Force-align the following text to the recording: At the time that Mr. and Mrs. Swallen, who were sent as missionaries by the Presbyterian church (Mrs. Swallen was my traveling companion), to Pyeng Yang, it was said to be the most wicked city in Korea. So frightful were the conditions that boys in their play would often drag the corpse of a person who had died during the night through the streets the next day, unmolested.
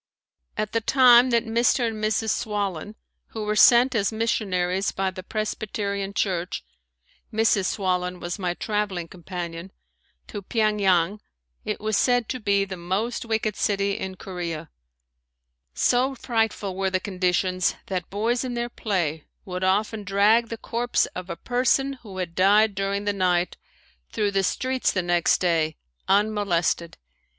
At 0.57 0.71
the 0.71 0.81
time 0.81 1.29
that 1.29 1.45
Mr. 1.45 1.87
and 1.87 2.03
Mrs. 2.03 2.31
Swallen, 2.31 2.95
who 3.27 3.43
were 3.43 3.55
sent 3.55 3.93
as 3.93 4.11
missionaries 4.11 4.91
by 4.91 5.11
the 5.11 5.21
Presbyterian 5.21 6.15
church 6.15 6.65
(Mrs. 7.31 7.65
Swallen 7.65 8.19
was 8.19 8.39
my 8.39 8.55
traveling 8.55 9.07
companion), 9.07 9.71
to 10.25 10.41
Pyeng 10.41 10.79
Yang, 10.79 11.19
it 11.63 11.79
was 11.79 11.97
said 11.97 12.27
to 12.29 12.39
be 12.39 12.65
the 12.65 12.77
most 12.77 13.25
wicked 13.25 13.55
city 13.55 13.91
in 13.91 14.15
Korea. 14.15 14.71
So 15.75 16.15
frightful 16.15 16.75
were 16.75 16.89
the 16.89 16.99
conditions 16.99 17.75
that 17.85 18.09
boys 18.09 18.43
in 18.43 18.55
their 18.55 18.69
play 18.69 19.25
would 19.45 19.63
often 19.63 20.03
drag 20.03 20.49
the 20.49 20.57
corpse 20.57 21.05
of 21.13 21.29
a 21.29 21.35
person 21.35 21.99
who 22.01 22.17
had 22.17 22.33
died 22.33 22.73
during 22.73 23.05
the 23.05 23.13
night 23.13 23.55
through 24.11 24.31
the 24.31 24.41
streets 24.41 24.91
the 24.91 25.03
next 25.03 25.39
day, 25.39 25.77
unmolested. 26.07 26.97